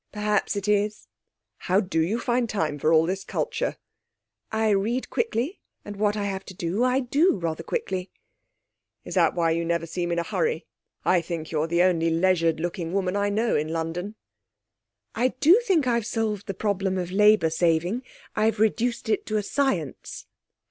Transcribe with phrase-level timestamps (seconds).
[0.11, 1.05] 'Perhaps it is.'
[1.57, 3.77] 'How do you find time for all this culture?'
[4.51, 8.09] 'I read quickly, and what I have to do I do rather quickly.'
[9.05, 10.65] 'Is that why you never seem in a hurry?
[11.05, 14.15] I think you're the only leisured looking woman I know in London.'
[15.13, 18.01] 'I do think I've solved the problem of labour saving;
[18.35, 20.25] I've reduced it to a science.'